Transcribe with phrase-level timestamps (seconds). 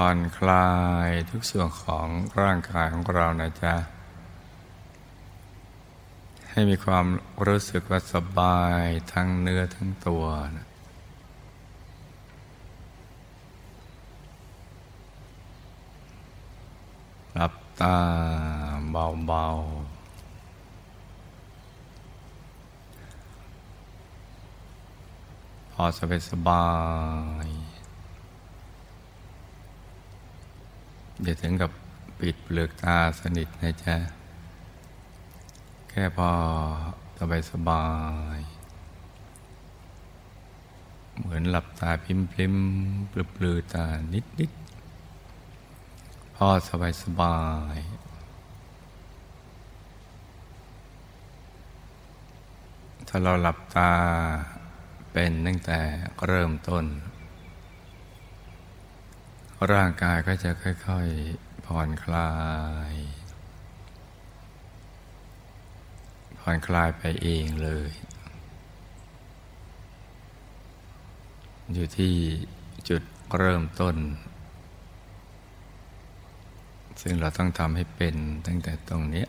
[0.00, 0.68] ผ่อนคลา
[1.08, 2.08] ยทุกส่วนของ
[2.42, 3.74] ร่างกายของเรานะจ๊ะ
[6.50, 7.06] ให้มีความ
[7.46, 10.24] รู้สึกว่าสบายทั้งเนื้อทั้งตัว
[10.56, 10.66] นะ
[17.34, 17.98] หลับตา
[18.90, 19.58] เบาๆ
[25.72, 26.64] พอสบายสบา
[27.46, 27.48] ย
[31.22, 31.70] อย่าถึงกับ
[32.18, 33.96] ปิดเปลือกตาสนิทนะจ๊ะ
[35.88, 36.30] แค่พอ
[37.18, 37.86] สบายสบา
[38.36, 38.38] ย
[41.18, 42.54] เหมือนหลับตาพิมพลิม
[43.10, 44.50] ปลือปลือตานิดนิด
[46.34, 47.38] พอสบายสบา
[47.76, 47.78] ย
[53.08, 53.90] ถ้าเราหลับตา
[55.12, 55.78] เป็นตั้งแต่
[56.26, 56.84] เริ่มต้น
[59.72, 62.32] ร่างกายก็จะค่อย ๆ ผ่อนคลา
[62.92, 62.94] ย
[66.38, 67.90] ผ่อนคลายไปเองเลย
[71.72, 72.14] อยู่ที่
[72.88, 73.02] จุด
[73.36, 73.96] เริ่มต้น
[77.00, 78.16] ซึ่งเราต้องทำให้เป็น
[78.46, 79.26] ตั้งแต่ตรงนี้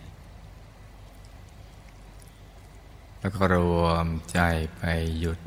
[3.19, 4.39] แล้วก็รวมใจ
[4.77, 4.83] ไป
[5.19, 5.39] หยุด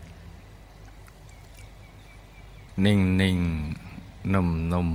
[2.84, 3.81] นิ่ง ๆ
[4.32, 4.90] นุ่มนม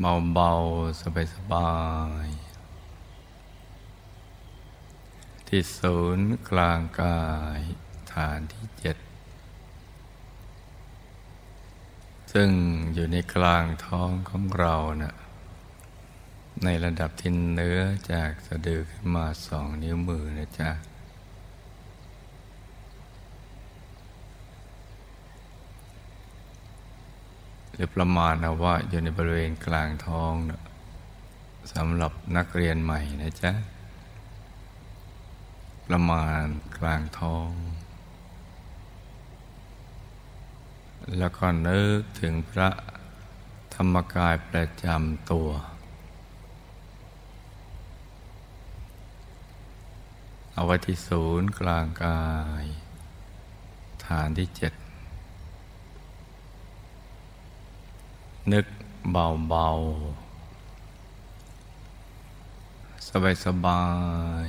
[0.00, 0.50] เบาเบา
[1.00, 1.72] สบายสบา
[2.26, 2.28] ย
[5.46, 7.22] ที่ศูนย์กลางกา
[7.58, 7.60] ย
[8.12, 8.96] ฐานที่เจ็ด
[12.32, 12.50] ซึ่ง
[12.94, 15.14] อยู่ในกลางท้องของเรานะ่ะ
[16.64, 17.80] ในระดับที่เนื้อ
[18.12, 20.70] จากสะดือขึ้นมาสองนิ้วมือนะจ๊ะ
[27.74, 30.62] หรือประมาณเอาว่าอยู่ในบริเวณกลางท้องนะ
[31.72, 33.52] สำหรับนักเรียนใหม่นะจ๊ะ
[35.86, 36.42] ประมาณ
[36.78, 37.50] กลางท้อง
[41.18, 42.68] แล้วก็นึกถึงพระ
[43.74, 45.48] ธรรมกายประจำตัว
[50.54, 52.22] เอาไว้ที่ศูนย์กลางกา
[52.62, 52.64] ย
[54.06, 54.72] ฐานที่เจ็ด
[58.50, 58.66] นึก
[59.10, 63.84] เบาๆ สบา
[64.46, 64.48] ย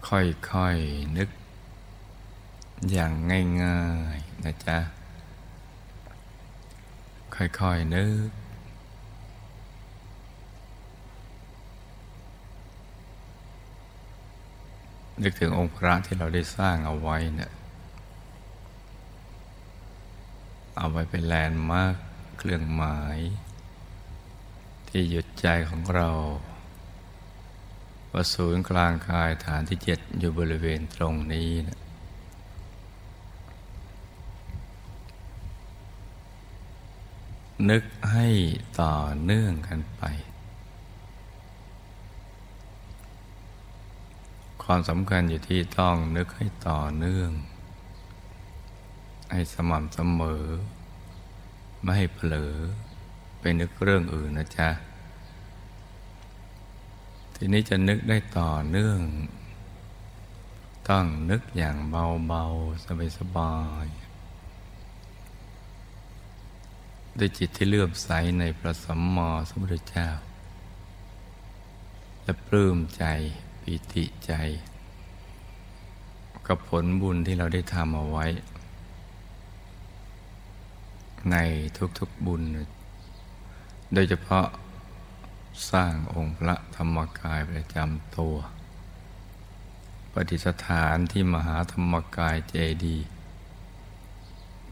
[0.00, 1.28] ๆ ค่อยๆ นึก
[2.90, 3.12] อย่าง
[3.62, 3.82] ง่า
[4.16, 4.78] ยๆ นะจ๊ะ
[7.34, 8.30] ค่อยๆ นึก
[15.22, 17.52] นึกถึงองค์พระที่เราได้สร้างเอาไว้เนะี่ย
[20.76, 21.96] เอาไว้เป็นแลนด์มาร์ค
[22.38, 23.18] เครื่องหมาย
[24.88, 26.10] ที่หยุดใจของเรา
[28.12, 31.78] ว่าศูนย์กลางกายฐานที่เจ็ดอยู่บริเวณตรงนี้นะ
[37.70, 38.28] นึกให้
[38.80, 40.02] ต่อเนื่องกันไป
[44.62, 47.30] ความสำคัญอยู่ที่ต้องนึกให้ต่อเนื่อง
[49.34, 50.44] ให้สม่ำเสมอ
[51.82, 52.52] ไม่ให้เผลอ
[53.38, 54.70] ไปนึกเรื่องอื่นนะจ๊ะ
[57.34, 59.00] ทีนี้จะนึกได้ต่อเนื่อง
[60.88, 68.08] ต้องนึกอย่างเบาๆ สบายๆด้วยจิตที่เลื่อมใส
[68.38, 70.08] ในพระสัมมาสัมพุทธเจ้า
[72.22, 73.04] และปลื้มใจ
[73.62, 74.32] ปิติใจ
[76.46, 78.26] กับผลบุญที่เราได้ทำเอาไว้
[81.30, 81.36] ใน
[81.98, 82.42] ทุกๆบุญ
[83.94, 84.46] โดยเฉพาะ
[85.70, 88.36] สร้างองค์พระธรรมกายประจำตัว
[90.12, 92.54] ปฏิสถานที่มหาธรรมกายเจ
[92.84, 92.98] ดี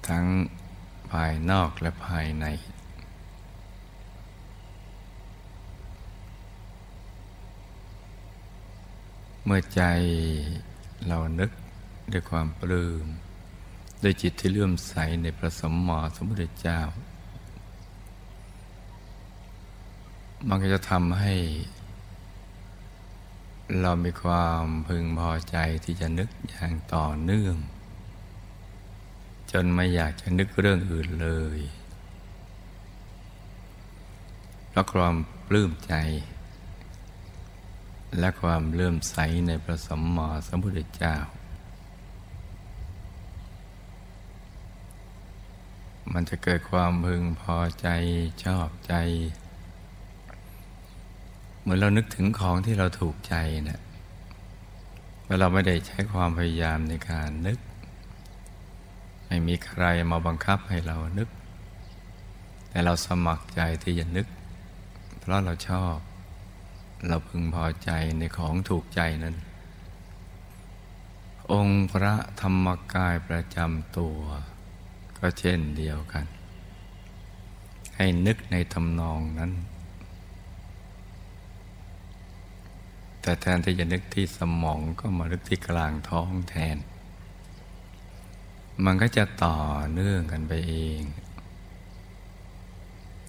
[0.09, 0.27] ทั้ง
[1.11, 2.47] ภายนอกและภายใน
[9.45, 9.83] เมื่อใจ
[11.07, 11.51] เรานึก
[12.13, 13.07] ด้วยความปลื้ม
[14.03, 16.81] ด้วยจิตที่เลื่อมใสในพระสมมาสมุทรเจ้า
[20.49, 21.35] มันก็จะทำให้
[23.81, 27.57] เรามีความพึงพอใจที่จะนึกอย่างต่อเนื่อง
[29.51, 31.59] จนไม่อยากจะนึกเรื่องอื่นเลย
[34.69, 35.15] เพราะความ
[35.47, 35.95] ปลื้มใจ
[38.19, 39.17] และความเลื่อมใส
[39.47, 41.17] ในพระสัมมาสัมพุทธเจ้า
[46.13, 47.89] มันจะเกิดความพึงพอใจ
[48.45, 48.95] ชอบใจ
[51.61, 53.35] เหมือนเรานึกถึงของที่เราถูกใจ
[53.69, 53.81] นะ่ะ
[55.27, 57.59] แล้วเราไม่ได้ใช้ความพยายามในการนึก
[59.27, 61.29] ไม่มีใครมาบังคับให้เรานึก
[62.69, 64.27] แต่เราสมัครใจที่จะนึก
[65.19, 65.97] เพราะเราชอบ
[67.09, 69.37] เราพึงพอใจในของถูกใจนั้น
[71.53, 74.21] องค์พระธรรมกายประจำตัว
[75.23, 76.25] ก็เช่นเดียวกัน
[77.97, 79.53] ให้นึกในทำนองนั้น
[83.21, 86.77] แต่แทนที่จะนึกที่สมองก็มานึกที่กลางท้องแทน
[88.85, 89.59] มันก็จะต่อ
[89.93, 91.03] เนื่องกันไปเอง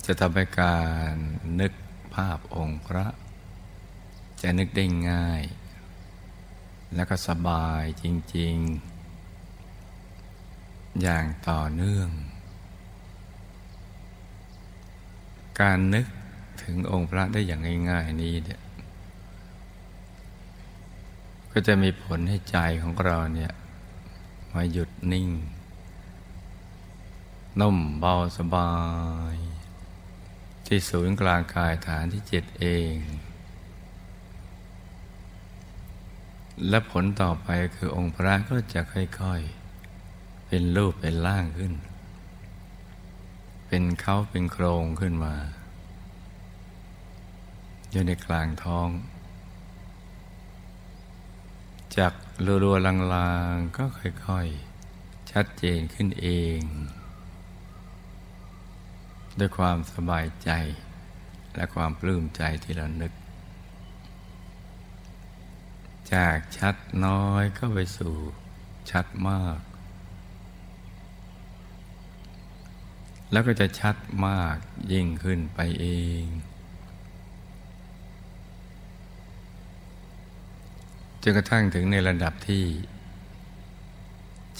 [0.06, 0.78] จะทำให้กา
[1.12, 1.14] ร
[1.60, 1.74] นึก
[2.14, 3.06] ภาพองค์พระ
[4.42, 5.44] จะนึกได้ง่าย
[6.96, 8.06] แล้วก็สบายจ
[8.36, 8.93] ริง ๆ
[11.02, 12.10] อย่างต่อเนื่อง
[15.62, 16.06] การนึก
[16.64, 18.62] ถึงองค์พระได้อย่างง่ายๆนี้เนี่ย
[21.52, 23.52] ก็จะมีผลให้ใจของเราเนี่ย
[24.54, 25.30] มาหยุดนิ่ง
[27.60, 28.72] นุ่มเบาสบา
[29.34, 29.36] ย
[30.66, 32.96] ที่ศูนย์กลางกายฐานที่เจ็ดเอง
[36.70, 39.63] และผลต่อไปคือองค์พระก็จะค่อย ๆ
[40.56, 41.74] เป็นรูปเป็นร่างขึ้น
[43.68, 45.36] เป็นเขาเป็นโครงขึ้นมา
[47.92, 48.90] อยู่ในกลางท้อง
[51.98, 52.14] จาก
[52.64, 52.86] รัวๆ
[53.16, 53.84] ลางๆก็
[54.26, 56.28] ค่อยๆ ชัดเจนขึ้นเอ
[56.58, 56.60] ง
[59.40, 60.50] ด้วยความสบายใจ
[61.56, 63.14] และความปลื้มใจที่เรานึก
[66.14, 68.14] จากชัดน้อยก็ไปสู่
[68.90, 69.60] ชัดมาก
[73.34, 73.96] แล้วก็จะชัด
[74.28, 74.56] มาก
[74.92, 75.88] ยิ่งขึ้นไปเอ
[76.22, 76.24] ง
[81.22, 82.66] จนกระทั่งถึงในระดับที่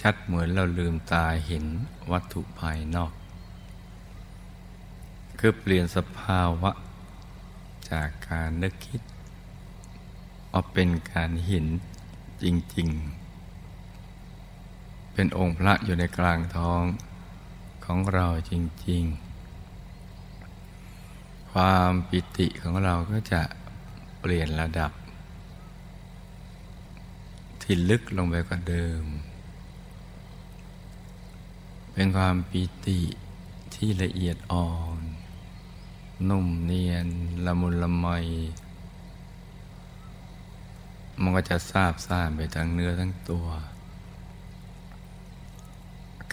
[0.02, 1.66] ชัดเหมือนเราลืมตาเห็น
[2.12, 3.12] วัตถุภายนอก
[5.40, 6.72] คือเปลี่ยนสภาวะ
[7.92, 9.02] จากการนึกคิด
[10.52, 11.66] มาเป็นการเห็น
[12.44, 12.46] จ
[12.76, 12.90] ริง
[13.76, 16.84] ๆ เป็นองค์พระอยู่ในกลางท้อง
[17.86, 18.54] ของเราจ
[18.88, 19.34] ริง ๆ
[21.52, 23.42] ความปิติของเราก็จะ
[24.20, 24.92] เปลี่ยนระดับ
[27.62, 29.04] ที่ลึกลงไปกว่าเดิม
[31.94, 33.00] เป็นความปิติ
[33.74, 35.00] ที่ละเอียดอ่อน
[36.30, 37.08] นุ่มเนียน
[37.46, 38.08] ละมุนละไม
[41.22, 43.48] มันก็จะซาบซ่านไปทั้งเนื้อทั้งตัว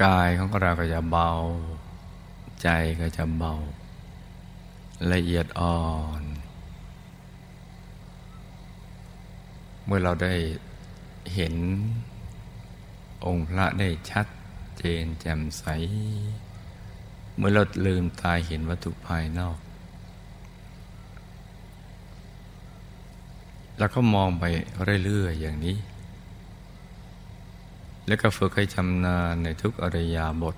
[0.02, 1.30] กายของเราก็จะเบา
[2.62, 2.68] ใจ
[3.00, 3.54] ก็จะเบา
[5.12, 5.82] ละเอียดอ่อ
[6.20, 6.22] น
[9.84, 10.34] เมื่อเราได้
[11.34, 11.54] เห็น
[13.26, 14.26] องค์พระได้ชัด
[14.78, 15.64] เจนแจ่มใส
[17.36, 19.58] เมื่อเราลืมตาเห็นวัตถุภายนอก
[23.78, 24.44] แล้วก็มองไป
[25.04, 25.76] เรื่อยๆอย่างนี้
[28.10, 30.56] แล้วก็ฝึกให้ชำนาญในทุกอริยาบท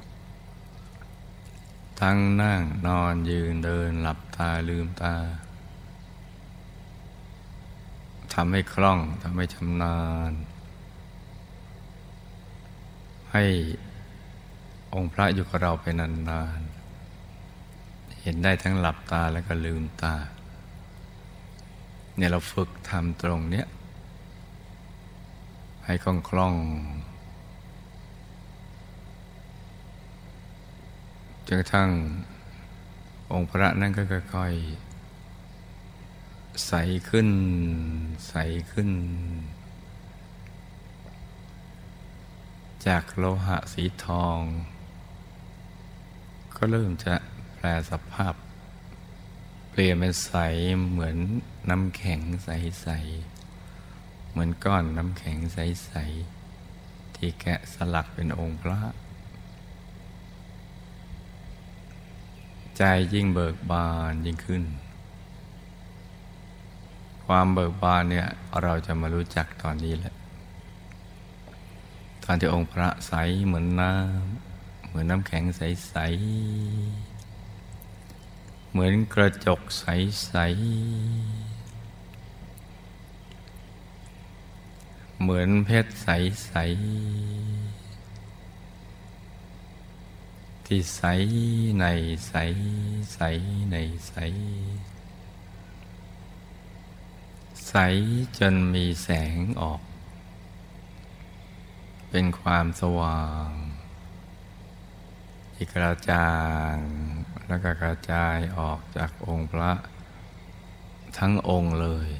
[2.00, 5.14] ทั้งนั่งนอนยืนเดินหลับตาลืมตา
[8.34, 10.32] ทำให้คล่องทำให้ชำนาญ
[13.32, 13.44] ให้
[14.94, 20.14] องค์พระอยู่กับเราไปนานๆ เห็นได้ทั้งหลับตาแล้วก็ลืมตา
[22.16, 23.66] เนี่ยเราฝึกทำตรงเนี้ย
[25.84, 26.56] ให้คล่องคล่อง
[31.52, 31.90] นกระทั่ง
[33.32, 34.02] องค์พระนั่นก็
[34.34, 36.72] ค่อยๆใส
[37.08, 37.28] ขึ้น
[38.28, 38.34] ใส
[38.72, 38.90] ขึ้น
[42.86, 44.38] จากโลหะสีทอง
[46.56, 47.14] ก็เริ่มจะ
[47.54, 48.34] แปลสภาพ
[49.70, 50.34] เปลี่ยนเป็นใส
[50.90, 51.16] เหมือน
[51.70, 58.80] น้ำแข็งใสๆเหมือนก้อนน้ำแข็งใสๆที่แกะสลักเป็นองค์พระ
[62.78, 62.82] ใจ
[63.14, 64.62] ยิ่งเบิกบานยิ่งขึ้น
[67.24, 68.26] ความเบิกบานเนี่ย
[68.62, 70.14] เราจะมารู้จักตอนนี้แหละ
[72.24, 73.12] ตอนที่องค์พระใส
[73.46, 75.96] เหมือนน้ำเหมือนน้ำแข็งใส
[76.94, 77.12] ๆ
[78.70, 80.52] เหมือนกระจกใส ๆ
[85.20, 87.61] เหมือนเพชรใส ๆ
[90.74, 91.04] ที่ใส
[91.80, 91.86] ใน
[92.28, 92.34] ใส
[93.14, 93.20] ใส
[93.70, 93.76] ใน
[94.08, 94.14] ใส
[97.68, 97.74] ใส
[98.38, 99.82] จนมีแสงออก
[102.10, 103.50] เป็นความสว่าง
[105.54, 106.32] ที่กระจา
[106.72, 106.74] ง
[107.48, 109.72] แล้วก็กระจายออกจากองค์พระ
[111.18, 112.10] ทั้งองค์เลย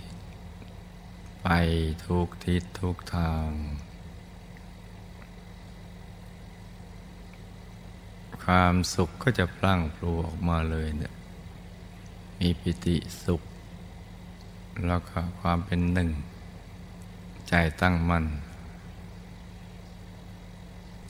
[1.42, 1.48] ไป
[2.04, 3.48] ทุกทิศทุกทาง
[8.44, 11.14] ความสุขก็จะพลั่งพลูออกมาเลยเนี่ย
[12.38, 13.42] มีปิติสุข
[14.86, 16.10] แล้วก็ความเป็นหนึ่ง
[17.48, 18.24] ใจตั้งมั่น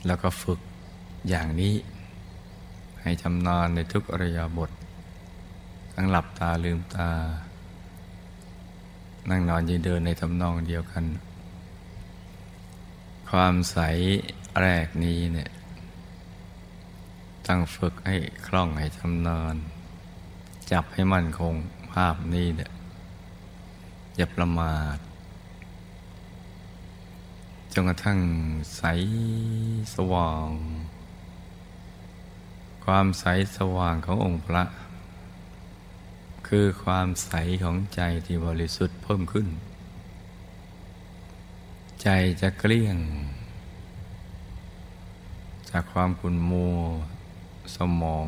[0.05, 0.59] แล้วก็ฝึก
[1.29, 1.73] อย่างนี้
[3.01, 4.71] ให้ชำนาญในทุกอริยบท
[5.93, 7.09] ทั้งหลับตาลืมตา
[9.29, 11.03] นั่งนอนยืนเดินในทำนองเดียวกัน
[13.29, 13.77] ความใส
[14.61, 15.49] แรกนี้เนี่ย
[17.47, 18.15] ตั้งฝึกให้
[18.47, 19.55] คล่องให้ชำนาญ
[20.71, 21.53] จับให้มั่นคง
[21.91, 22.71] ภาพนี้เนี่ย
[24.15, 24.97] อย่าประมาท
[27.73, 28.19] จนกระทั่ง
[28.77, 28.83] ใส
[29.95, 30.49] สว่าง
[32.85, 33.25] ความใส
[33.57, 34.63] สว่างขององค์พระ
[36.47, 37.31] คือความใส
[37.63, 39.47] ของใจที่บริสุทธิ์เพิ่มขึ้น
[42.01, 42.07] ใจ
[42.41, 42.97] จะเกลี้ยง
[45.69, 46.79] จากความขุ่นมัว
[47.75, 48.27] สมอง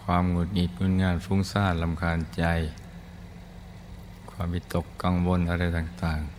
[0.00, 2.44] ความหงุดหงิดงุนงานฟุ้งซ่านลำคาญใจ
[4.30, 6.30] ความวิตกกังวลอะไรต่าง ๆ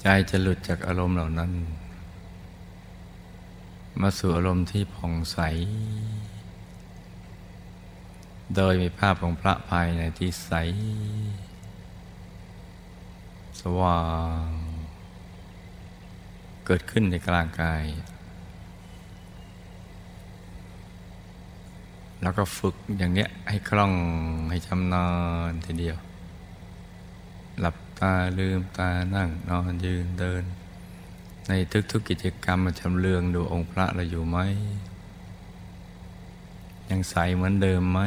[0.00, 1.52] ใจจะหลุดจากอารมณ์เหล่านั้น
[4.00, 5.38] มาสู่อารมณ์ที่ผ่องใส
[8.56, 10.52] โดยมีภาพของพระภายในที่ใส
[13.60, 14.00] สว่า
[14.46, 14.61] ง
[16.66, 17.84] เกิดขึ้นในกลางกาย
[22.22, 23.92] แล้วก็ฝึกอย่างเนี้ยให้คล่อง
[24.50, 25.06] ให้ชำนา
[25.50, 25.96] ญทีเดียว
[27.60, 30.42] หลับตาลืมตานั่งนอนยืนเดิน
[31.48, 31.52] ใน
[31.90, 34.38] ทุกๆกิจกรรมมาชำเลืองดูองค์พระเราอยู่ไหม
[36.90, 38.00] ยังใสเหมือนเดิมไหม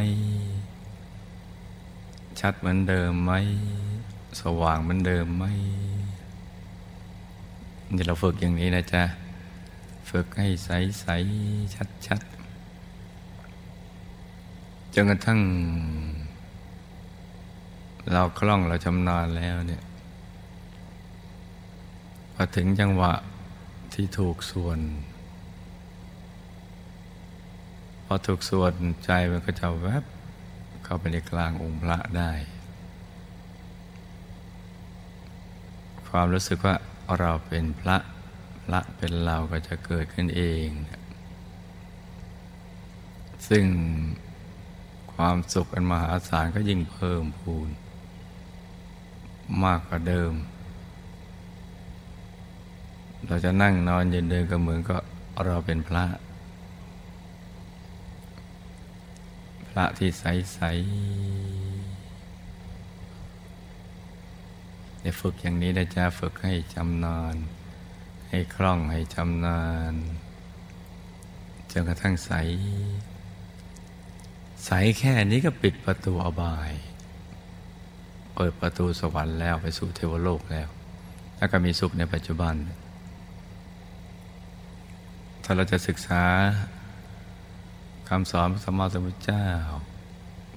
[2.39, 3.31] ชัดเหมือนเดิมไหม
[4.39, 5.45] สว่างเหมือนเดิมไหม
[7.93, 9.03] นี่เราฝึกอย่างนี้นะจ๊ะ
[10.09, 11.05] ฝึกให้ใสใส
[11.75, 12.21] ชัดชัด
[14.93, 15.39] จนกระทั่ง
[18.11, 19.83] เราคล่องเราชำนาญแล้วเนี่ย
[22.33, 23.13] พอถึงจังหวะ
[23.93, 24.79] ที่ถูกส่วน
[28.05, 28.73] พอถูกส่วน
[29.05, 30.03] ใจมันก็จะแวบ
[30.83, 32.31] เข้าไปในกลางองค์พระได้
[36.09, 36.75] ความรู้สึกว่า
[37.19, 37.97] เราเป็นพระ
[38.63, 40.67] พระเป็นเราก็จะเกิดขึ้นเอง
[43.49, 43.65] ซึ่ง
[45.13, 47.69] ความสุขอันมหาศาลก็ยิ่งเพิ่มพูน
[49.63, 50.33] มากกว่าเดิม
[53.27, 54.97] เราจะนั่งนอนยืนเดินก็เหมือนก็
[55.45, 56.05] เราเป็นพระ
[59.69, 60.59] พระที่ใสใส
[65.05, 67.35] ได้ฝึกอย่างนี้ได้จะฝึกให้จำนาน
[68.29, 69.93] ให้คล่องให้จำนาน
[71.71, 72.31] จนกระทั่งใส
[74.65, 76.71] ใสแค่นี้ก็ปิดประตูอบาย
[78.35, 80.69] เปิดประตูสวรรค์แล้วไปสู่เทวโลกแล้ว
[81.37, 82.55] แล้วก็มีสุขในปัจจุบัน
[85.43, 86.23] ถ้าเราจะศึกษา
[88.09, 89.47] คำสอนพระสัมมาสัมพุทธเจ้า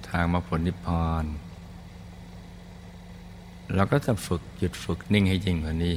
[0.09, 1.25] ทางมาผลนิพพาน
[3.75, 5.95] เราก็จะฝึกหยุดฝึกนิ่งให้ยิ่งกว่านี้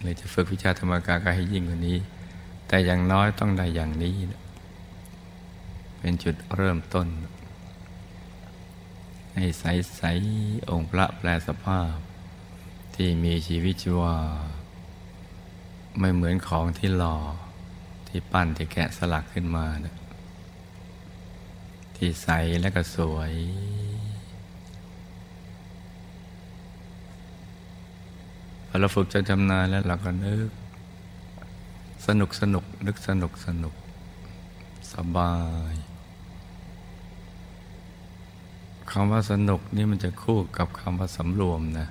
[0.00, 1.98] หรือจะฝึกวิชาธรรมกายก็ให้ยิ่งกว่านี้
[2.68, 4.14] แต่อย่างน้อยต้องได้อย่างนี้
[5.98, 7.08] เป็นจุดเริ่มต้น
[9.34, 9.64] ให้ใส
[9.96, 10.02] ใส
[10.70, 11.94] องค์พระแปลสภาพ
[12.94, 14.16] ที่มีชีวิตชีวา
[15.98, 17.16] ไม่เหมือนของที่หล่อ
[18.08, 19.94] ที่ปั้นที่แกะสลักขึ้นมานะ
[21.96, 22.28] ที่ใส
[22.60, 23.32] และก็สวย
[28.74, 30.48] พอเราฝึกจนชำนาญแล้วเราก็นึก
[32.06, 33.74] สนุกสนุกนึกสนุกสนุก
[34.92, 35.34] สบา
[35.72, 35.74] ย
[38.90, 41.88] คำว่าสนุกนี่มันจะคู่กับคำว่าสำรวมนะ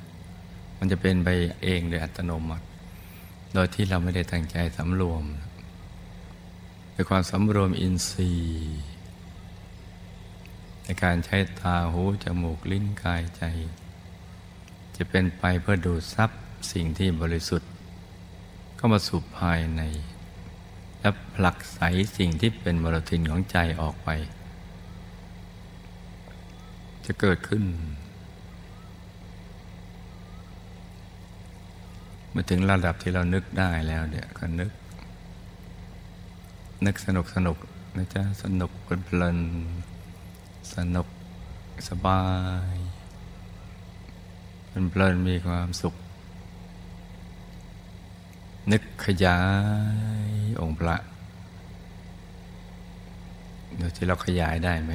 [0.78, 1.30] มันจะเป็นไป
[1.64, 2.66] เองโดยอัตโนมัติ
[3.54, 5.24] โดยที่เราไม่ได้ตั้งใจสำรวม
[6.92, 8.82] เป็นความสำรวมอินทรีย์
[10.84, 13.44] ในการใช้ตาหูจมูกลิ้นกายใจ
[14.96, 16.32] จะเป็นไปเพื่อดูซับ
[16.72, 17.70] สิ่งที่บริสุทธิ์
[18.76, 19.82] เข้ามาสู่ภายใน
[21.00, 21.80] และผลักไส
[22.18, 24.10] สิ่งที่เป็นมรทินของใจออกไป
[27.06, 27.64] จะเกิดขึ้น
[32.30, 34.72] เมื่อถึงระดับที่เรานึกได้แล้วเดี๋ยก็นึก
[36.86, 37.58] นึกสนุกสนุก
[37.98, 39.40] นะจ๊ะสนุกเพลิน
[40.76, 41.08] สนุก
[41.90, 42.24] สบา
[42.74, 42.78] ย
[44.92, 45.96] เพลินมีความสุข
[48.72, 49.40] นึกขยา
[50.28, 50.96] ยองค์พระ
[53.82, 54.92] ดี๋ยวที่เราขยายได้ไหม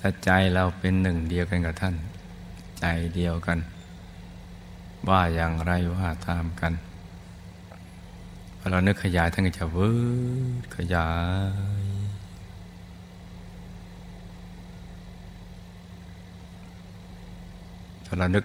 [0.00, 1.94] ถ้าใจเราเป็นหนึ่งเดียวกันกับท่าน
[2.78, 3.58] ใจเดียวกัน
[5.08, 6.72] ว่าอย่างไรว่าตามกัน
[8.58, 9.90] พอเรานึกขยายท่านก็จะวื
[10.62, 11.08] ดขยา
[11.82, 11.84] ย
[18.06, 18.44] ถ้าเรานึก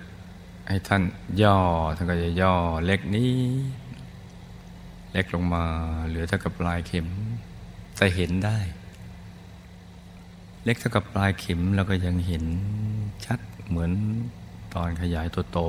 [0.67, 1.03] ให้ท่าน
[1.41, 1.57] ย่อ
[1.95, 2.53] ท่านก็จะย่อ
[2.85, 3.33] เล็กนี้
[5.17, 5.65] เล็กลงมา
[6.07, 7.07] เหลือเท่ากับปลายเข็ม
[8.00, 8.57] จะเห็นได้
[10.63, 12.45] เล็กเท่ากับปลายเข็มเราก็ยังเห็น
[13.25, 13.91] ชัดเหมือน
[14.74, 15.60] ตอนขยายตัวโต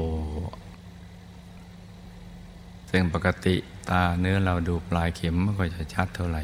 [2.90, 3.56] ซึ่งปกติ
[3.88, 6.42] ตาเนื้อเราดูปลายเข็มไม่ค่อยจะชัดเท่าไหร่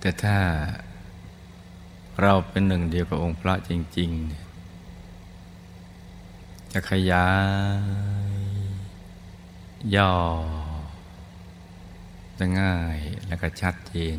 [0.00, 0.36] แต่ถ้า
[2.22, 4.10] เราเป็นหนึ่งเดียวกับองค์พระจริง
[4.96, 7.26] ๆ จะขยา
[8.30, 8.31] ย
[9.96, 10.12] ย่อ
[12.38, 14.18] จะง่ายและก็ชัดเจน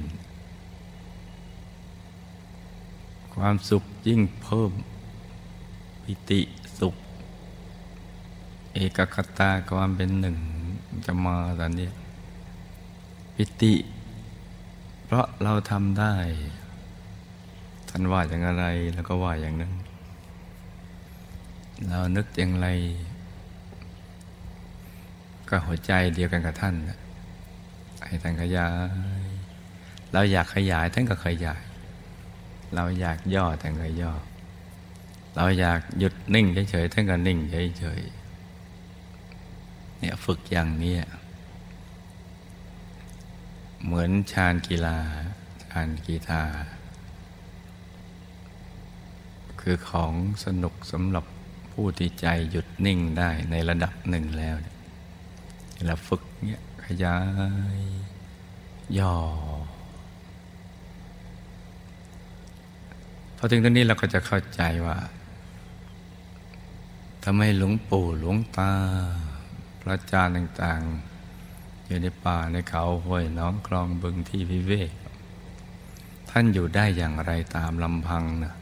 [3.35, 4.71] ความสุขยิ่งเพิ่ม
[6.03, 6.41] ปิติ
[6.79, 6.95] สุข
[8.73, 10.37] เอกคตาความเป็นหนึ่ง
[11.05, 11.89] จะมาตอนนี้
[13.35, 13.73] ปิติ
[15.05, 16.15] เพราะเราทำได้
[17.89, 19.73] ท่านว่าอย่างไรแล้วก็ว่าอย่างนั้น
[21.89, 22.67] เรานึกอย่างไร
[25.49, 26.75] ก็หัวใจเดียวกันกับท่าน
[28.05, 28.67] ให้ท่านขยา
[29.21, 29.27] ย
[30.13, 31.63] เราอยากขยายท่านก็ขยาย
[32.75, 34.13] เราอยากย่อท่านก็ย่อ
[35.35, 40.95] เราอยากหยุดนิ่งเฉยๆท่านก็นิ่งเฉยๆเนี่ยฝึกอย่างนี้
[43.83, 44.97] เหมือนชานกีฬา
[45.65, 46.43] ชานกีฬา
[49.61, 50.13] คือของ
[50.45, 51.25] สนุกสำหรับ
[51.71, 54.55] ผู้ที่ใจหยุดนิ่งได้ในระดับหนึ่งแล้ว
[55.85, 57.17] เราฝึกเนี่ยขยา
[57.77, 57.79] ย
[58.97, 59.15] ย่อ
[63.37, 64.97] พอถึงตรงนี้เราก็จะเข้าใจว่า
[67.23, 68.71] ทำไมหลวงปู่หลวงตา
[69.81, 70.81] พระอาจารย์ต่าง
[71.35, 74.91] ๆ อยู่ในป่าในเขาห้วยน้องคลองบึงที่วิเวก
[76.29, 78.53] ท่านอยู่ได้อย่างไรตามลำพังนะ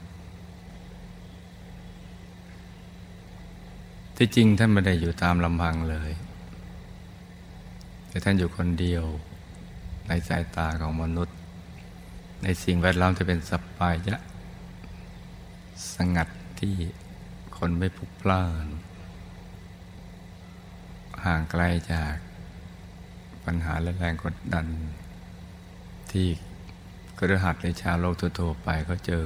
[4.17, 6.11] ที่จริงท่านไม่ได้อยู่ตามลำพังเลย
[8.11, 9.03] แต่ท่านอยู่คนเดียว
[10.07, 11.37] ในสายตาของมนุษย์
[12.43, 14.15] ในสิ่งแวดล้อมจะเป็นสปายะ
[15.95, 16.27] สงัด
[16.59, 16.75] ที่
[17.57, 18.67] คนไม่พลุกพล่าน
[21.25, 22.15] ห่างไกลจาก
[23.45, 24.65] ปัญหาและแรงกดดัน
[26.11, 26.27] ที่
[27.17, 29.25] กระหัดในชาวโลกทั่วไปเขาเจอ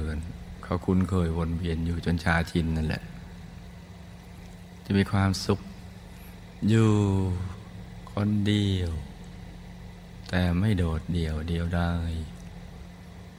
[0.64, 3.02] เขาคุ้นเคยวนเวียนอยู่จนชาชินนั่นแหละ
[4.84, 5.60] จะมีความสุข
[6.68, 6.90] อยู่
[8.20, 8.90] คนเดียว
[10.28, 11.92] แต่ไม่โดดเดี่ยวเดียวได้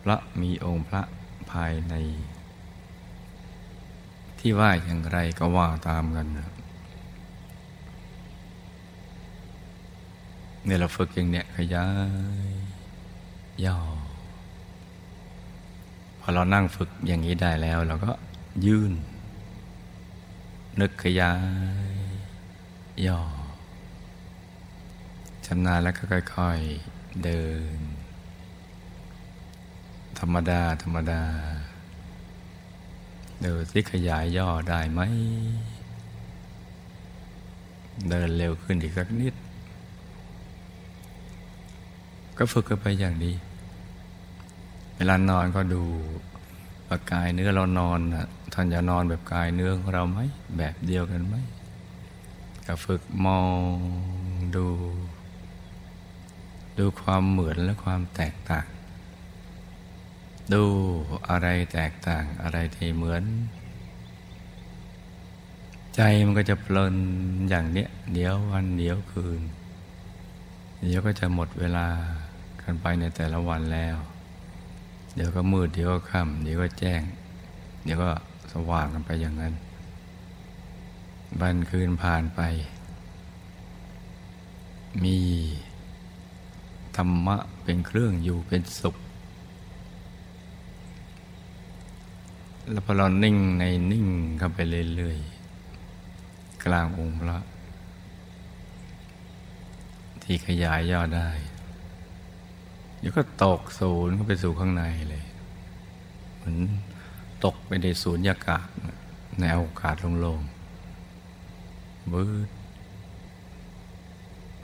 [0.02, 1.02] พระมีองค์พระ
[1.52, 1.94] ภายใน
[4.40, 11.88] ที่ว่าอย่างไรก็ว่าตามกันเนี่ยเราฝึกอย่างเนี้ยขยา
[12.48, 12.50] ย
[13.66, 13.78] ย่อ
[16.20, 18.12] พอเรานั่งฝึกอย่างนี้ได้แล้ว เราก็
[18.66, 18.94] ยืน
[20.80, 21.34] นึกขยา
[21.92, 21.94] ย
[23.08, 23.20] ย่อ
[25.48, 26.04] ชำนาญแล้วก็
[26.36, 27.44] ค่อยๆเดิ
[27.76, 27.78] น
[30.20, 31.22] ธรรมดา ธรรมดา
[33.44, 35.02] เดินที่ขยายย่อได้ไหม
[38.10, 39.34] เดินเร็วขึ้นอีกสักนิด
[42.38, 43.36] ก็ฝึกกันไปอย่างนี้
[44.96, 45.84] เวลานอนก็ดู
[46.88, 50.20] ว่ากายเนื้อเรานอนนะท่านจะนอนแบบกายเนื้อของเราไหม
[50.58, 51.36] แบบเดียวกันไหม
[52.66, 53.60] ก็ฝึกมอง
[54.56, 54.68] ดู
[56.78, 58.68] ดูความเหมือนและความแตกต่าง
[60.54, 60.64] ดู
[61.30, 63.24] อะไรแตกต่างอะไรที่เหมือน
[65.96, 66.96] ใจมันก็จะเพลิน
[67.50, 69.42] อย่างเนี้ยเดี๋ยววันเดี๋ยวคืน
[70.84, 71.88] เดี๋ยวก็จะหมดเวลา
[72.62, 73.98] กันไปในแต่ละวันแล้ว
[75.16, 77.02] เดี๋ยวก็มืดเดี๋ยวก็ค่ำเดี๋ยวก็แจ้ง
[77.84, 78.10] เดี๋ยวก็
[78.52, 79.54] สว่างกันไปอย่างนั้น
[81.40, 82.42] บันคืนผ่านไป
[85.04, 85.18] มี
[86.98, 88.96] ธรรมะเป็นเครื่องอยู่เป็นสุข
[92.72, 94.08] แล้วพอเรานิ่งในนิ่ง
[94.38, 94.60] เข้าไป
[94.96, 97.38] เรื่อยๆ กลางองค์พระ
[100.24, 101.30] ที่ขยายย่อได้
[103.00, 105.26] เดี๋ยวก็ตกศูนย์เข้าไปสู่ข้างในเลย
[106.36, 106.58] เหมือน
[107.46, 108.68] ตกไปในศูนยากาศ
[109.40, 112.50] ในอากาศโล่งๆบืด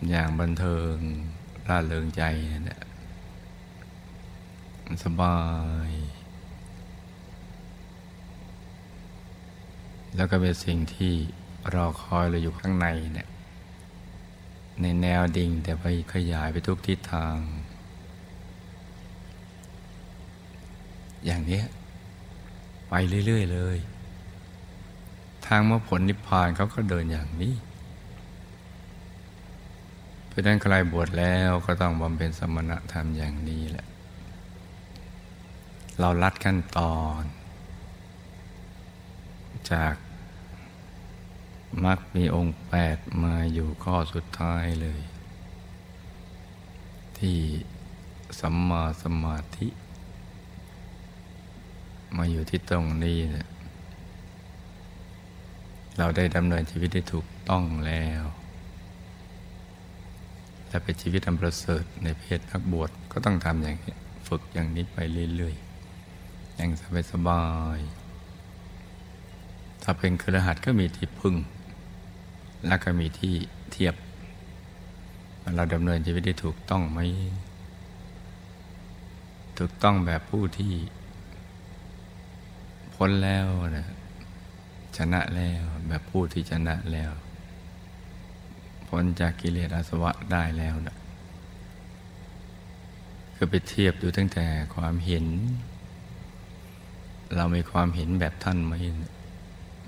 [0.10, 0.96] อย่างบันเทิง
[1.68, 2.24] ร่าเริงใจ
[2.54, 2.82] นั่นแหละ
[5.04, 5.38] สบา
[5.90, 5.92] ย
[10.16, 11.14] แล้วก็เป็นสิ่งที่
[11.74, 13.28] รอคอยเราอยู่ข้างในเนี่ย
[14.82, 17.38] ในแนวดิ่งแต่ไปขยายไปทุกทิศทาง
[21.26, 21.62] อย่างนี้
[22.90, 22.94] ไป
[23.26, 23.78] เรื่อย ๆ เลย
[25.46, 27.54] ทางมรรคผลนิพพานเขาก็เดินอย่างนี้
[30.34, 33.88] เพราะนั้นใครบวชแล้วก็ต้องบำเพ็ญสมณธรรมอย่างนี้แหละ
[36.00, 37.24] เราลัดขั้นตอน
[39.72, 39.96] จาก
[41.84, 45.02] มรรคมีองค์แปดมาอยู่ข้อสุดท้ายเลย
[47.18, 47.40] ที่
[48.40, 49.68] สัมมาสมาธิ
[52.18, 53.48] มาอยู่ที่ตรงนี้เนี่ย
[55.98, 58.24] เราได้ดำเนินชีวิตได้ถูกต้องแล้ว
[60.74, 63.96] และเป็นชีวิตอันประเสริฐในเพศนักบวชก็ต้องทำอย่างนี้
[64.28, 64.98] ฝึกอย่างนี้ไป
[65.36, 66.72] เรื่อยๆ อย่าง
[67.12, 67.44] สบา
[67.78, 71.36] ยๆถ้าเป็นครหัสก็มีที่พึ่ง
[72.68, 73.36] และก็มีที่
[73.72, 73.96] เทียบ
[75.56, 77.00] เราดำเนินชีวิตได้ถูกต้องไหม
[79.58, 80.74] ถูกต้องแบบผู้ที่
[82.96, 83.88] พ้นแล้วนะ
[84.98, 87.12] ชนะแล้วแบบผู้ที่ชนะแล้ว
[88.96, 90.96] พ้นจากกิเลสอาสวะได้แล้วนะ
[93.36, 95.26] คือไปเทียบดูตั้งแต่ความเห็น
[97.36, 98.74] เรามีความเห็นแบบท่านไหม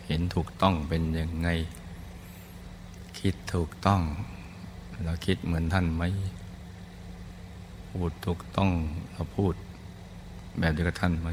[0.08, 1.50] เห็นถูกต้องเป็นยังไง
[3.20, 4.02] คิดถูกต้อง
[5.04, 6.04] เราคิดเหมือนท่านไหม
[7.90, 8.70] พูดถูกต้อง
[9.12, 9.54] เราพูด
[10.60, 11.30] แบบเดียวกับท่านไหม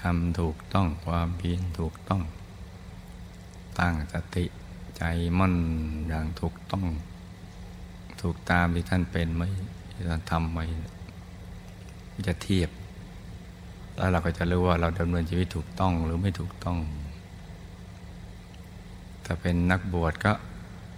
[0.00, 2.22] ทำถูกต้องความเพียรถูกต้อง
[3.78, 4.46] ตั้งสติ
[4.96, 5.02] ใจ
[5.38, 5.54] มั่น
[6.08, 6.84] อย่างถูกต้อง
[8.20, 9.42] ถูกตามที่ท่านเป็นไหม
[9.92, 10.60] ที่ท่านทำไหม
[12.28, 12.70] จะเทียบ
[13.96, 16.78] แล้วเราก็จะรู้ว่าเราดำเนินชีวิตถูกต้องหรือไม่ถูกต้อง
[19.24, 20.32] ถ้าเป็นนักบวชก็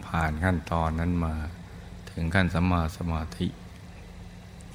[0.07, 1.35] ผ่านขั้นตอนนั้นมา
[2.11, 3.47] ถึงขั้นสัมมาสมาธิ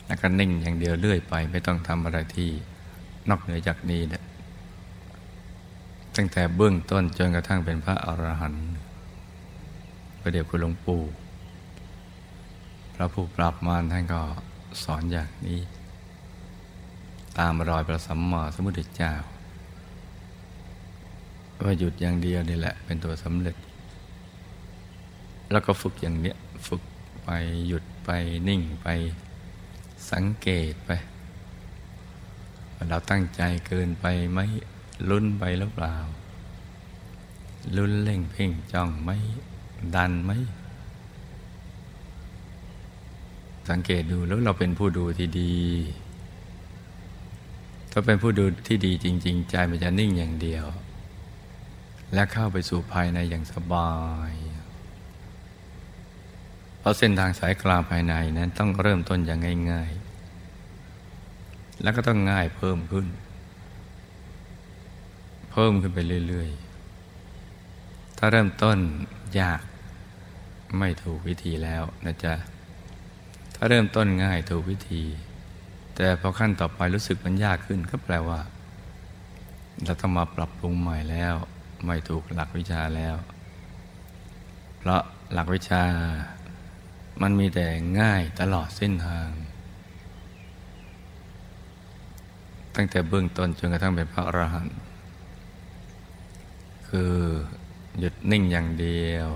[0.06, 2.50] แล้วก็นิ่งอย่างเดียวเรื่อยไป ไม่ต้องทำอะไรที่
[3.30, 4.24] นอกเหนือจากนี้เนี่ย
[6.16, 8.66] ตั้งแต่เบื้องต้นจนกระทั่งเป็นพระอรหันต์
[10.30, 11.02] ระเดี๋ยวคุณหลวงปู่
[12.96, 14.22] พระผู้ปราบมารท่านก็
[14.84, 15.60] สอนอย่างนี้
[17.38, 19.14] ตามรอยพระสัมมาสัมพุทธเจ้า
[21.64, 23.56] ว่าหยุดอย่างเดียวนี่แหละ เป็นตัวสำเร็จ
[25.52, 26.38] แล้วก็ฝึกอย่างเนี้ย
[26.68, 26.82] ฝึก
[27.24, 27.30] ไป
[27.68, 28.10] หยุดไป
[28.48, 28.88] นิ่งไป
[30.12, 30.92] สังเกตไป
[32.90, 34.40] เราตั้งใจเกินไปไหม
[35.10, 35.96] ลุ้นไปหรือเปล่า
[37.78, 39.12] ลุ้นเล่งเพ่งจ้องไหม
[39.96, 40.32] ดันไหม
[43.70, 45.56] สังเกตดูแล้วเราเป็นผู้ดูที่ดี
[47.92, 50.66] ถ้าเป็นผู้ดูที่ดีจริง ๆ ใจมันจะนิ่งอย่างเดียว
[52.14, 53.94] และเข้าไปสู่ภายในอย่างสบา
[54.30, 54.32] ย
[56.80, 59.40] เพราะเส้นทางสายกลางภายในนั้นต้องเริ่มต้นอย่าง
[59.72, 59.92] ง่าย
[60.66, 63.08] ๆ แล้วก็ต้องง่ายเพิ่มขึ้น
[65.52, 66.50] เพิ่มขึ้นไปเรื่อย
[67.34, 68.78] ๆถ้าเริ่มต้น
[69.40, 69.62] ยาก
[70.78, 72.34] ไม่ถูกวิธีแล้วนะจ๊ะ
[73.56, 75.04] ถ้าเริ่มต้นง่ายถูกวิธี
[75.96, 78.40] แต่พอขั้นต่อไปรู้สึกมันยากขึ้นก็แปลว่า
[79.86, 81.36] เราต้องมาปรับปรุงใหม่แล้ว
[81.86, 83.16] ไม่ถูกหลักวิชาแล้ว
[84.78, 85.02] เพราะ
[85.34, 85.84] หลักวิชา
[87.22, 87.68] มันมีแต่
[88.00, 89.30] ง่ายตลอดเส้นทาง
[92.76, 94.78] ตั้งแต่เบื้องต้นจนกระทั่งเป็นพระอรหันต์
[96.90, 97.14] คือ
[98.00, 99.30] หยุดนิ่งอย่างเดียว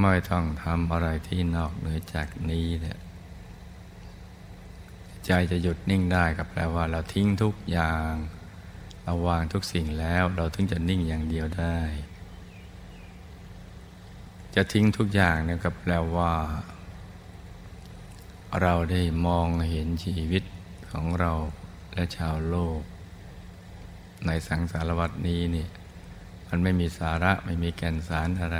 [0.00, 2.98] ไม่ต้องทำอะไรที่นอกเหนือจากนี้เนี่ย
[5.26, 8.12] ใจจะหยุดนิ่งได้ก็แปลว่า เราทิ้งทุกอย่าง
[9.02, 11.78] เราวางทุกสิ่งแล้วเราถึงจะนิ่งอย่างเดียวได้
[14.54, 16.32] จะทิ้งทุกอย่างเนี่ยก็แปลว่า
[18.62, 20.42] เราได้มองเห็นชีวิต
[20.90, 21.32] ของเรา
[21.94, 22.80] และชาวโลก
[24.26, 25.66] ในสังสารวัตนี้นี่
[26.48, 28.58] มันไม่มีสาระไม่มีแก่นสารอะไร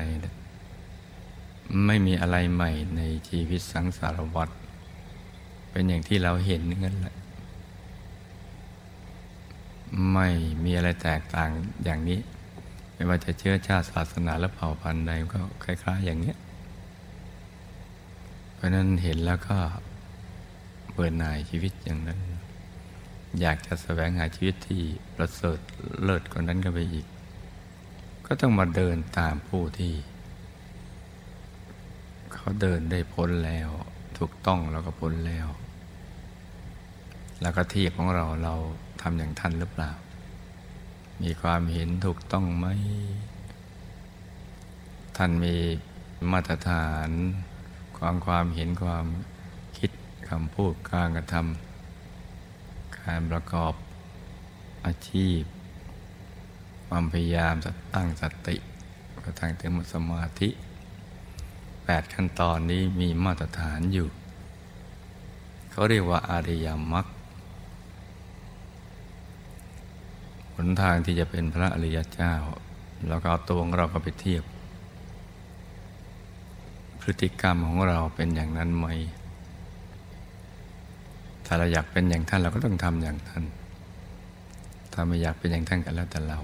[1.87, 4.49] ไม่มีอะไรใหม่ในชีวิตสังสารวัต
[5.71, 7.15] เป็นอย่างที่เราเห็นนั่นแหละ
[10.13, 10.29] ไม่
[10.65, 11.51] มีอะไรแตกต่าง
[11.85, 12.21] อย่างนี้
[12.95, 16.35] ไม่ว่าจะเชื้อชาติศาสนาและเผ่าพันธุ์ใดก็คล้าย ๆ อย่างนี้
[18.55, 19.57] เพราะนั้นเห็นแล้วก็
[20.93, 22.21] เบื่อหน่ายชีวิตอย่างนั้น
[23.41, 24.83] อยากจะแสวงหาชีวิตที่
[25.17, 25.59] ประเสริฐ
[26.03, 27.07] เลิศกว่านั้นก็ไปอีก
[28.27, 29.93] ก็ต้องมาเดินตามผู้ที่
[32.35, 33.71] เขาเดินได้พ้นแล้ว
[34.19, 35.49] ถูกต้องแล้วก็พ้นแล้ว
[37.41, 38.55] แล้วก็ที่ของเราเรา
[39.03, 39.93] ทำอย่างท่านหรือเปล่า
[41.23, 42.67] มีความเห็นถูกต้องไหม
[45.17, 45.57] ท่านมี
[46.33, 47.11] มาตรฐาน
[47.99, 49.07] ความความเห็นความ
[49.79, 49.91] คิด
[50.29, 53.75] คำพูดการกระทำการประกอบ
[54.87, 55.41] อาชีพ
[56.89, 58.57] ความพยายามจะตั้งสติ
[59.25, 60.49] กระทั่งถึงสมาธิ
[61.85, 64.09] แปดขั้นตอนนี้มีมาตรฐานอยู่
[65.71, 67.07] เขาเรียกว่าอาริยมรรค
[70.55, 72.33] หนทางที่จะเป็นพระอริยเจ้า
[73.09, 74.45] เราก็เอาตัวของเราก็ไปเทียบ
[77.01, 78.87] พฤติกรรมของเราเป็นอย่างนั้นไหม
[81.47, 83.45] ถ้าเราอยากเป็นอย่างท่านเราก็ต้องทำอย่างท่าน
[84.93, 86.39] ถ้าไม่อยากเป็นอย่างท่านก็แล้วแต่เรา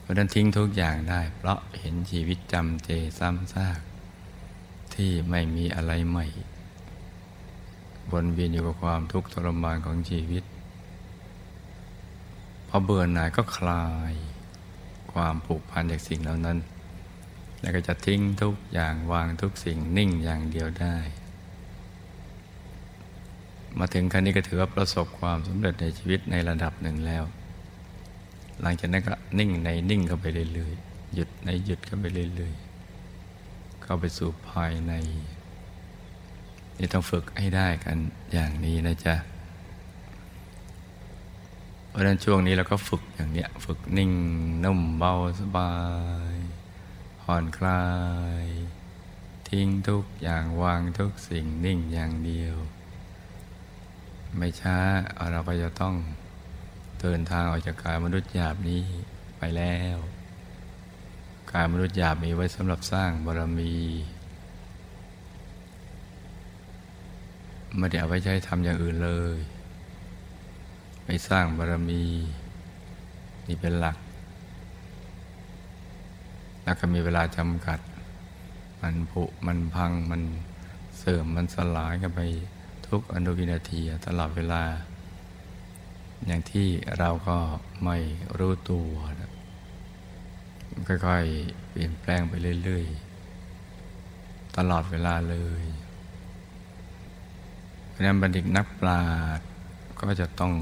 [0.00, 3.80] เพราะนั้นทิ้งทุกอย่างได้ เพราะเห็นชีวิตจำเจซ้ำซาก
[5.00, 6.26] ที่ไม่มีอะไรใหม่
[8.12, 10.44] วนเวียนอยู่กับความทุกข์ทรมานของชีวิต
[12.68, 14.14] พอเบื่อหน่ายก็คลาย
[15.12, 16.58] ความผูกพันจากสิ่งเหล่านั้น
[17.60, 20.96] แล้วก็จะทิ้งทุกอย่างวางทุกสิ่งนิ่งอย่างเดียวได้
[23.78, 27.24] มาถึงขั้นนี้ก็ถือว่าประสบความสำเร็จในชีวิตในระดับหนึ่งแล้ว
[28.62, 32.69] หลังจากนั้นก็นิ่งในนิ่งเข้าไปเรื่อยๆหยุดในหยุดเข้าไปเรื่อยๆ
[33.90, 34.92] เข้าไปสู่ภายใน
[36.78, 37.96] นี่ต้องฝึกให้ได้กัน
[38.32, 39.16] อย่างนี้นะจ๊ะ
[41.88, 44.12] เพราะฉะนั้นช่วงนี้เราก็ฝึกอย่างเนี้ย ฝึกนิ่ง
[44.64, 45.74] นุ่มเบาสบา
[46.34, 46.36] ย
[47.20, 47.84] ผ่อนคลา
[48.44, 48.46] ย
[49.48, 52.56] ทิ้งทุกอย่างวางทุกสิ่งนิ่งอย่างเดียว
[54.36, 54.78] ไม่ช้า
[55.32, 55.94] เราก็จะต้อง
[57.00, 58.82] เดินทางออกจากกายมนุษย์หยาบนี้
[59.38, 59.98] ไปแล้ว
[61.52, 63.72] กายมนุษย์หยาบมีไว้สำหรับสร้างบารมี
[67.76, 69.38] ไม่ได้เอาไว้ใช้ทำอย่างอื่นเลย
[71.04, 72.02] ไปสร้างบารมี
[73.48, 73.96] นี่เป็นหลัก
[76.64, 77.80] แล้วก็มีเวลาจำกัด
[78.80, 80.22] มันผุ มันพัง มัน
[80.98, 82.20] เสื่อม มันสลายกันไป
[82.86, 84.62] ทุกอนุวินาทีตลอดเวลา
[86.26, 86.66] อย่างที่
[86.98, 87.36] เราก็
[87.84, 87.96] ไม่
[88.38, 88.88] รู้ตัว
[89.20, 89.39] นะ
[90.88, 92.32] ค่อยๆ เปลี่ยนแปลงไป
[92.64, 95.64] เรื่อยๆ ตลอดเวลาเลย
[97.88, 99.04] เพราะนั้นบัณฑิตนักปรา
[99.38, 99.46] ชญ์
[100.00, 100.54] ก็จะต้อง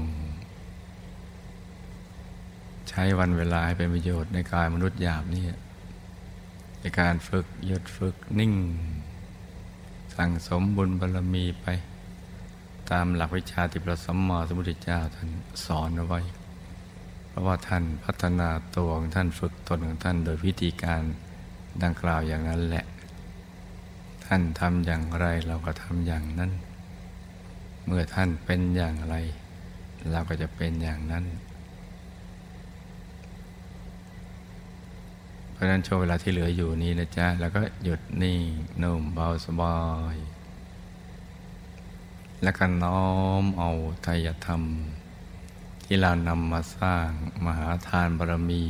[2.89, 5.43] ใช้วันเวลาให้เป็นประโยชน์ในกายมนุษย์หยาบนี่
[6.81, 8.53] ในการฝึกหยุดฝึกนิ่ง
[10.15, 11.67] สั่งสมบุญบารรมีไป
[12.91, 15.29] ตามหลักวิชาที่พระสัมมาสัมพุทธเจ้าท่าน
[15.65, 16.19] สอนเอาไว้
[17.29, 21.01] เพราะว่าท่านพัฒนาตัวของท่านฝึกตนของท่านโดยวิธีการ
[21.83, 22.85] ดังกล่าวอย่างนั้นแหละ
[24.25, 26.51] ท่านทำอย่างไรเราก็ทำอย่างนั้น
[27.85, 29.15] เมื่อท่านเป็นอย่างไร
[30.11, 31.25] เราก็จะเป็นอย่างนั้น
[35.51, 38.41] เพราะนั้นช่วงเวลาที่เหลืออยู่นี้นะจ๊ะ แล้วก็หยุดนิ่ง
[38.81, 39.77] นุ่มเบาสบา
[40.15, 40.17] ย
[42.43, 43.03] แล้วก็น้อ
[43.41, 43.71] มเอา
[44.03, 44.63] ไตยธรรม
[45.91, 47.07] ที่เรานำมาสร้าง
[47.45, 48.65] มหาทานบารมี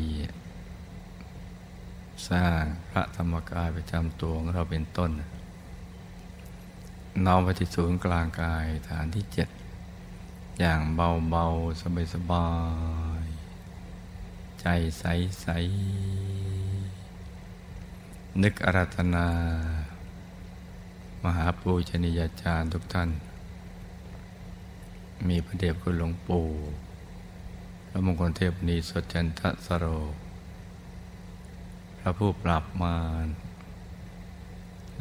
[2.29, 5.11] สร้างพระธรรมกายประจำตัวของเราเป็นต้น
[7.25, 9.49] น้อมไปที่ศูนย์กลางกายฐานที่เจ็ด
[10.59, 11.81] อย่างเบาๆ
[12.13, 12.49] สบา
[13.23, 14.65] ยๆ ใจ
[14.99, 19.27] ใสๆ นึกอารัธนา
[21.23, 23.09] มหาปูชนียาจารย์ทุกท่าน
[25.27, 26.47] มีพระเดชคุณหลวงปู่
[27.89, 29.85] พระมงคลเทพนีสดจันทสโร
[31.99, 33.27] พระผู้ปราบมาร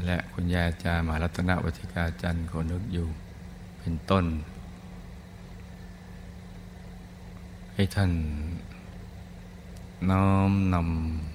[0.07, 3.09] และคุณยายจารย์มหารัตนวัติกาจันทร์คนนึกอยู่
[3.79, 4.24] เป็นต้น
[7.74, 8.12] ให้ท่าน
[10.11, 10.77] น้อมน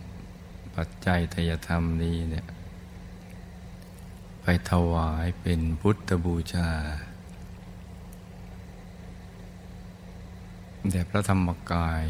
[0.07, 2.45] ำปัจจัยทยธรรมนี้เนี่ย
[4.41, 6.69] ไปถวายเป็นพุทธบูชา
[10.91, 12.05] แด่พระธรรมกาย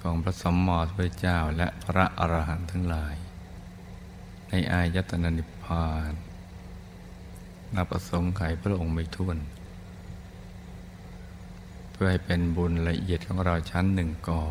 [0.00, 3.16] ของพระสมมติพระเจ้าและพระอรหันต์ทั้งหลาย
[4.48, 6.12] ในอายตนะนิพพาน
[7.74, 9.38] นับประสงค์ไขพระองค์ไม่ท้วน
[11.92, 14.44] เพื่อให้เป็นบุญละเอียดของเราชั้นหนึ่งก่อ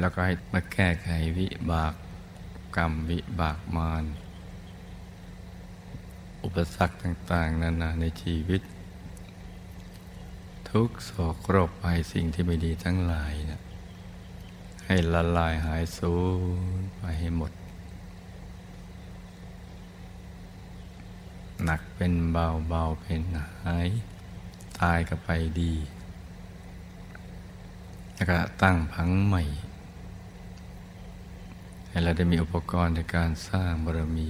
[0.00, 1.94] แล้วก็ให้มาแก้ไขวิบาก
[2.76, 4.04] กรรมวิบากมาร
[6.44, 8.62] อุปสรรคต่าง ๆ นานาในชีวิต
[10.70, 13.60] ทุกโศกโรคภัยสิ่งที่ไม่ดีทั้งหลายนะ
[14.86, 16.14] ให้ละลายหายสู
[16.76, 17.52] ญไปให้หมด
[21.64, 23.22] หนักเป็นเบาเบาเป็น
[23.64, 23.88] หาย
[24.80, 25.74] ตายก็ไปดี
[28.14, 29.42] แล้วก็ตั้งพังใหม่
[31.88, 34.28] ให้เราได้มีอุปกรณ์ในการสร้างบารมี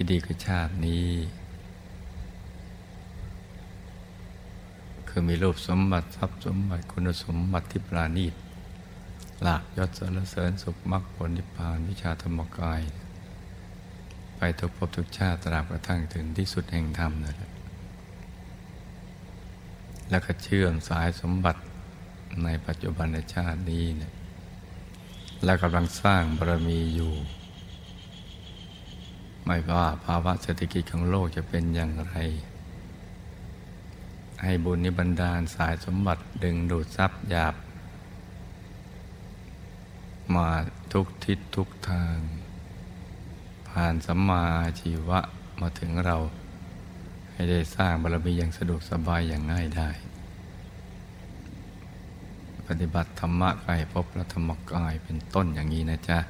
[0.00, 1.08] ที่ดีกว่าชาตินี้
[5.08, 8.34] คือมีรูปสมบัติทรัพย์สมบัติคุณสมบัติที่ปราณีต
[9.42, 12.80] หลากยศสรรเสริญสุขมรรคผลนิพพานวิชาธรรมกาย
[14.36, 17.52] ไปทุกภพทุกชาติตราบกระทั่งถึงที่สุดแห่งธรรมนั่นแหละ
[20.10, 21.60] แล้วก็เชื่อมสายสมบัติ
[22.44, 24.12] ในปัจจุบันชาตินี้เนี่ย
[25.44, 27.14] และกำลังสร้างบารมีอยู่
[29.50, 32.14] ไม่ว่าภาวะเศรษฐกิจของโลกจะเป็นอย่างไร
[34.42, 37.54] ให้บุญนิบันดาลสายสมบัติดึงดูดทรัพย์หยาบ
[40.34, 40.48] มา
[40.92, 42.16] ทุกทิศทุกทาง
[43.68, 44.44] ผ่านสัมมา
[44.80, 45.20] ชีวะ
[45.60, 46.16] มาถึงเรา
[47.32, 49.90] ให้ได้สร้างบารมีอย่างสะดวกสบายอย่างง่ายได้
[52.66, 56.20] ปฏิบัติธรรมะกายพบพระธรรมกายเป็นต้นอย่างนี้นะจ๊ะ